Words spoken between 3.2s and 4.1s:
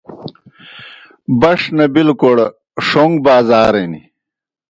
بازارِن